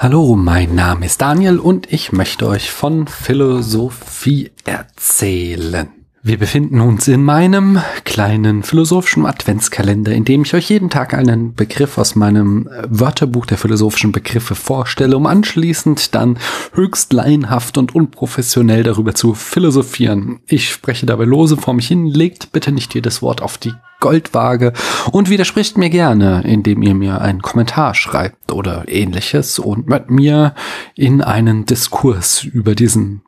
[0.00, 5.88] Hallo, mein Name ist Daniel und ich möchte euch von Philosophie erzählen.
[6.22, 11.56] Wir befinden uns in meinem kleinen philosophischen Adventskalender, in dem ich euch jeden Tag einen
[11.56, 16.38] Begriff aus meinem Wörterbuch der philosophischen Begriffe vorstelle, um anschließend dann
[16.74, 20.38] höchst laienhaft und unprofessionell darüber zu philosophieren.
[20.46, 24.72] Ich spreche dabei lose vor mich hin, legt bitte nicht jedes Wort auf die Goldwaage
[25.10, 30.54] und widerspricht mir gerne, indem ihr mir einen Kommentar schreibt oder ähnliches und mit mir
[30.94, 33.22] in einen Diskurs über diesen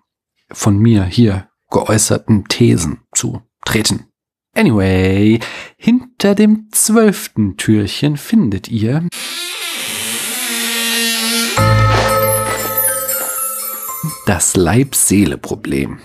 [0.52, 4.06] von mir hier geäußerten Thesen zu treten.
[4.56, 5.38] Anyway,
[5.76, 9.06] hinter dem zwölften Türchen findet ihr
[14.26, 15.98] das Leib-Seele-Problem.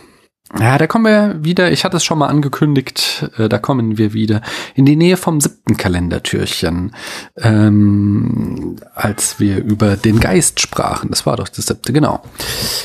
[0.59, 4.13] Ja, da kommen wir wieder, ich hatte es schon mal angekündigt, äh, da kommen wir
[4.13, 4.41] wieder
[4.75, 6.95] in die Nähe vom siebten Kalendertürchen,
[7.37, 11.09] ähm, als wir über den Geist sprachen.
[11.09, 12.21] Das war doch das siebte, genau.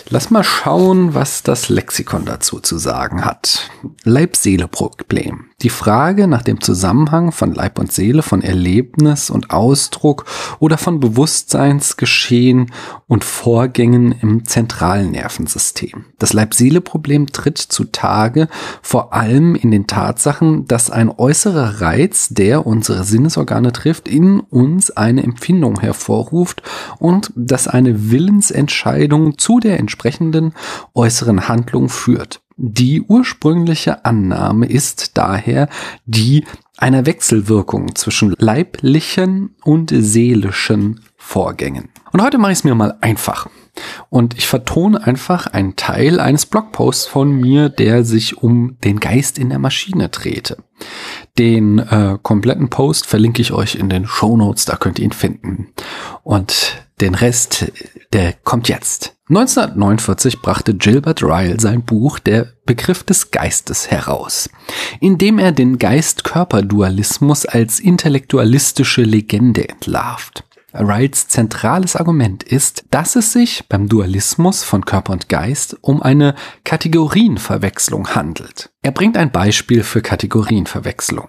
[0.08, 3.70] Lass mal schauen, was das Lexikon dazu zu sagen hat.
[4.04, 5.49] Leib-Seele-Problem.
[5.62, 10.24] Die Frage nach dem Zusammenhang von Leib und Seele, von Erlebnis und Ausdruck
[10.58, 12.72] oder von Bewusstseinsgeschehen
[13.08, 16.06] und Vorgängen im zentralen Nervensystem.
[16.18, 18.48] Das Leib-Seele-Problem tritt zutage
[18.80, 24.90] vor allem in den Tatsachen, dass ein äußerer Reiz, der unsere Sinnesorgane trifft, in uns
[24.90, 26.62] eine Empfindung hervorruft
[26.98, 30.54] und dass eine Willensentscheidung zu der entsprechenden
[30.94, 32.40] äußeren Handlung führt.
[32.62, 35.70] Die ursprüngliche Annahme ist daher
[36.04, 36.44] die
[36.76, 41.88] einer Wechselwirkung zwischen leiblichen und seelischen Vorgängen.
[42.12, 43.48] Und heute mache ich es mir mal einfach.
[44.10, 49.38] Und ich vertone einfach einen Teil eines Blogposts von mir, der sich um den Geist
[49.38, 50.58] in der Maschine drehte.
[51.38, 55.12] Den äh, kompletten Post verlinke ich euch in den Show Notes, da könnt ihr ihn
[55.12, 55.68] finden.
[56.24, 57.72] Und den Rest,
[58.12, 59.16] der kommt jetzt.
[59.28, 64.50] 1949 brachte Gilbert Ryle sein Buch Der Begriff des Geistes heraus,
[65.00, 70.44] in dem er den Geist-Körper-Dualismus als intellektualistische Legende entlarvt.
[70.74, 76.34] Ryles zentrales Argument ist, dass es sich beim Dualismus von Körper und Geist um eine
[76.64, 78.70] Kategorienverwechslung handelt.
[78.82, 81.28] Er bringt ein Beispiel für Kategorienverwechslung.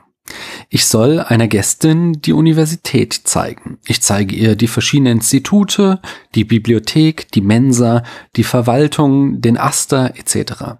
[0.69, 3.79] Ich soll einer Gästin die Universität zeigen.
[3.85, 5.99] Ich zeige ihr die verschiedenen Institute,
[6.35, 8.03] die Bibliothek, die Mensa,
[8.35, 10.77] die Verwaltung, den Aster etc.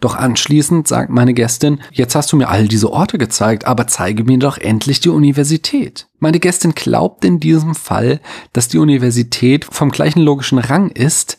[0.00, 4.24] Doch anschließend sagt meine Gästin, jetzt hast du mir all diese Orte gezeigt, aber zeige
[4.24, 6.08] mir doch endlich die Universität.
[6.18, 8.20] Meine Gästin glaubt in diesem Fall,
[8.54, 11.36] dass die Universität vom gleichen logischen Rang ist,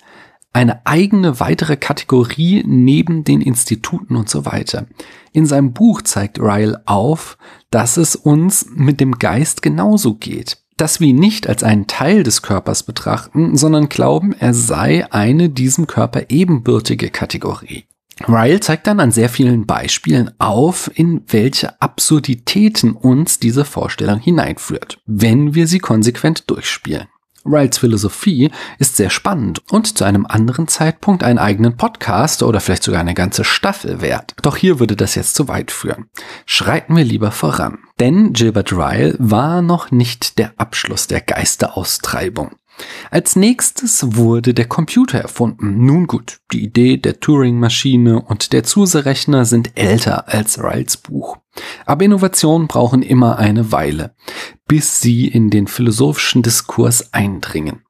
[0.53, 4.85] eine eigene weitere Kategorie neben den Instituten und so weiter.
[5.31, 7.37] In seinem Buch zeigt Ryle auf,
[7.69, 10.57] dass es uns mit dem Geist genauso geht.
[10.75, 15.49] Dass wir ihn nicht als einen Teil des Körpers betrachten, sondern glauben, er sei eine
[15.49, 17.85] diesem Körper ebenbürtige Kategorie.
[18.27, 24.99] Ryle zeigt dann an sehr vielen Beispielen auf, in welche Absurditäten uns diese Vorstellung hineinführt,
[25.05, 27.07] wenn wir sie konsequent durchspielen.
[27.45, 32.83] Ryles Philosophie ist sehr spannend und zu einem anderen Zeitpunkt einen eigenen Podcast oder vielleicht
[32.83, 34.35] sogar eine ganze Staffel wert.
[34.41, 36.05] Doch hier würde das jetzt zu weit führen.
[36.45, 37.79] Schreiten wir lieber voran.
[37.99, 42.51] Denn Gilbert Ryle war noch nicht der Abschluss der Geisteraustreibung.
[43.09, 45.85] Als nächstes wurde der Computer erfunden.
[45.85, 51.37] Nun gut, die Idee der Turing-Maschine und der Zuse-Rechner sind älter als Ryles Buch.
[51.85, 54.15] Aber Innovationen brauchen immer eine Weile,
[54.67, 57.83] bis sie in den philosophischen Diskurs eindringen.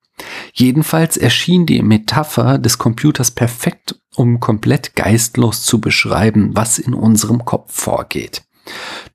[0.53, 7.45] Jedenfalls erschien die Metapher des Computers perfekt, um komplett geistlos zu beschreiben, was in unserem
[7.45, 8.43] Kopf vorgeht.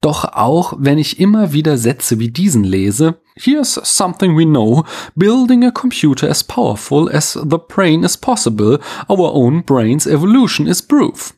[0.00, 4.84] Doch auch wenn ich immer wieder Sätze wie diesen lese, Here's something we know,
[5.14, 8.78] building a computer as powerful as the brain is possible,
[9.10, 11.34] our own brain's evolution is proof.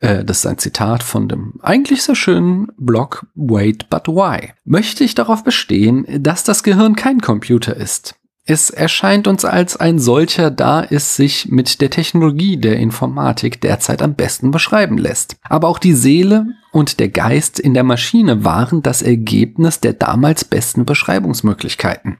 [0.00, 4.52] Äh, das ist ein Zitat von dem eigentlich sehr schönen Blog Wait But Why.
[4.64, 8.14] Möchte ich darauf bestehen, dass das Gehirn kein Computer ist.
[8.46, 14.02] Es erscheint uns als ein solcher, da es sich mit der Technologie der Informatik derzeit
[14.02, 15.36] am besten beschreiben lässt.
[15.44, 20.44] Aber auch die Seele und der Geist in der Maschine waren das Ergebnis der damals
[20.44, 22.18] besten Beschreibungsmöglichkeiten.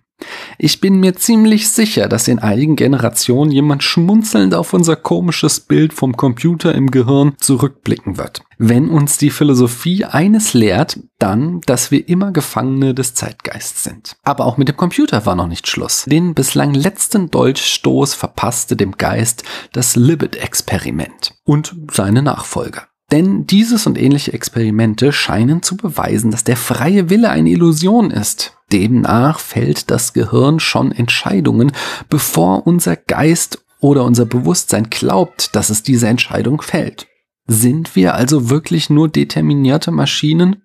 [0.58, 5.92] Ich bin mir ziemlich sicher, dass in einigen Generationen jemand schmunzelnd auf unser komisches Bild
[5.92, 8.42] vom Computer im Gehirn zurückblicken wird.
[8.58, 14.16] Wenn uns die Philosophie eines lehrt, dann, dass wir immer Gefangene des Zeitgeists sind.
[14.22, 16.04] Aber auch mit dem Computer war noch nicht Schluss.
[16.04, 22.86] Den bislang letzten Dolchstoß verpasste dem Geist das Libet-Experiment und seine Nachfolger.
[23.10, 28.53] Denn dieses und ähnliche Experimente scheinen zu beweisen, dass der freie Wille eine Illusion ist.
[28.72, 31.72] Demnach fällt das Gehirn schon Entscheidungen,
[32.08, 37.06] bevor unser Geist oder unser Bewusstsein glaubt, dass es diese Entscheidung fällt.
[37.46, 40.63] Sind wir also wirklich nur determinierte Maschinen?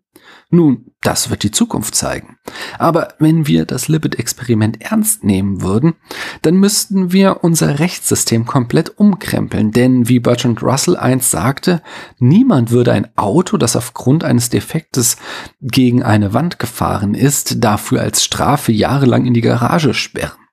[0.51, 2.37] Nun, das wird die Zukunft zeigen.
[2.79, 5.93] Aber wenn wir das Lipid-Experiment ernst nehmen würden,
[6.41, 11.83] dann müssten wir unser Rechtssystem komplett umkrempeln, denn wie Bertrand Russell einst sagte,
[12.17, 15.17] niemand würde ein Auto, das aufgrund eines Defektes
[15.61, 20.48] gegen eine Wand gefahren ist, dafür als Strafe jahrelang in die Garage sperren.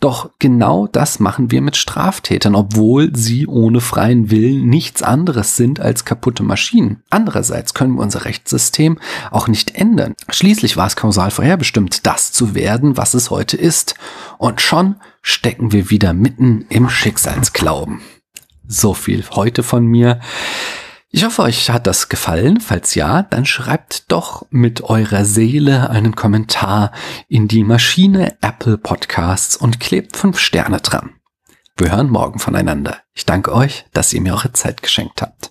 [0.00, 5.80] Doch genau das machen wir mit Straftätern, obwohl sie ohne freien Willen nichts anderes sind
[5.80, 7.02] als kaputte Maschinen.
[7.10, 8.98] Andererseits können wir unser Rechtssystem
[9.30, 10.14] auch nicht ändern.
[10.28, 13.94] Schließlich war es kausal vorherbestimmt, das zu werden, was es heute ist.
[14.38, 18.00] Und schon stecken wir wieder mitten im Schicksalsglauben.
[18.66, 20.20] So viel heute von mir.
[21.12, 22.60] Ich hoffe, euch hat das gefallen.
[22.60, 26.92] Falls ja, dann schreibt doch mit eurer Seele einen Kommentar
[27.26, 31.14] in die Maschine Apple Podcasts und klebt fünf Sterne dran.
[31.76, 32.98] Wir hören morgen voneinander.
[33.12, 35.48] Ich danke euch, dass ihr mir eure Zeit geschenkt habt.